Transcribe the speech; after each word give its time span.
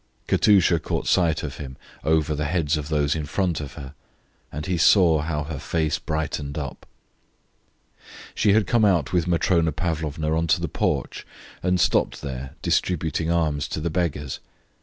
Katusha 0.27 0.79
caught 0.79 1.05
sight 1.05 1.43
of 1.43 1.57
him 1.57 1.77
over 2.03 2.33
the 2.33 2.45
heads 2.45 2.75
of 2.75 2.89
those 2.89 3.13
in 3.13 3.27
front 3.27 3.61
of 3.61 3.73
her, 3.73 3.93
and 4.51 4.65
he 4.65 4.75
saw 4.75 5.19
how 5.19 5.43
her 5.43 5.59
face 5.59 5.99
brightened 5.99 6.57
up. 6.57 6.87
She 8.33 8.53
had 8.53 8.65
come 8.65 8.83
out 8.83 9.13
with 9.13 9.27
Matrona 9.27 9.71
Pavlovna 9.71 10.35
on 10.35 10.47
to 10.47 10.59
the 10.59 10.67
porch, 10.67 11.23
and 11.61 11.79
stopped 11.79 12.23
there 12.23 12.55
distributing 12.63 13.29
alms 13.29 13.67
to 13.67 13.79
the 13.79 13.91
beggars. 13.91 14.39